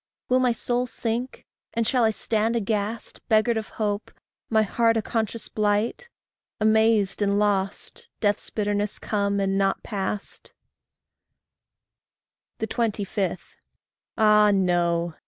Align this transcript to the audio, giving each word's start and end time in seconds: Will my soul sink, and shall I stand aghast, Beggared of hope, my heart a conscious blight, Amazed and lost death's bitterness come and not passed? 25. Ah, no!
Will 0.29 0.39
my 0.39 0.51
soul 0.51 0.87
sink, 0.87 1.45
and 1.75 1.85
shall 1.85 2.03
I 2.03 2.09
stand 2.09 2.55
aghast, 2.55 3.21
Beggared 3.29 3.55
of 3.57 3.67
hope, 3.69 4.09
my 4.49 4.63
heart 4.63 4.97
a 4.97 5.01
conscious 5.03 5.47
blight, 5.47 6.09
Amazed 6.59 7.21
and 7.21 7.37
lost 7.37 8.07
death's 8.19 8.49
bitterness 8.49 8.97
come 8.97 9.39
and 9.39 9.59
not 9.59 9.83
passed? 9.83 10.53
25. 12.67 13.57
Ah, 14.17 14.49
no! 14.51 15.13